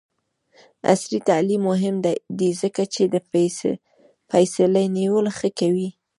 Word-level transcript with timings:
عصري 0.91 1.19
تعلیم 1.29 1.61
مهم 1.71 1.95
دی 2.39 2.49
ځکه 2.61 2.83
چې 2.93 3.03
د 3.13 3.15
فیصلې 4.31 4.85
نیولو 4.97 5.31
ښه 5.37 5.49
کوي. 5.59 5.89